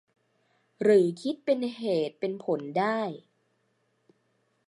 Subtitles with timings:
[0.81, 2.99] หรือคิดเป็นเหตุเป็นผลได้